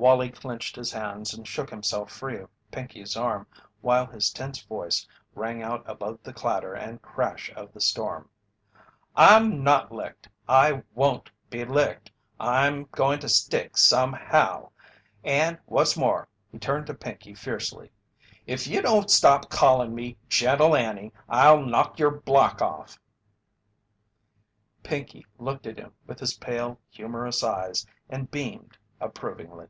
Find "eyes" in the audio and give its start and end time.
27.44-27.86